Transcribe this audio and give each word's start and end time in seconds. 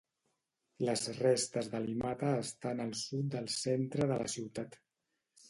Les 0.87 1.03
restes 1.17 1.69
de 1.73 1.81
Limata 1.83 2.31
estan 2.47 2.83
al 2.87 2.95
sud 3.03 3.29
del 3.37 3.51
centre 3.59 4.09
de 4.15 4.19
la 4.25 4.33
ciutat. 4.39 4.81